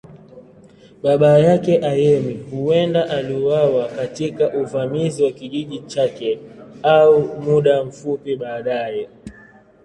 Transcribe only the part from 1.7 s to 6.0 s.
Ayemi, huenda aliuawa katika uvamizi wa kijiji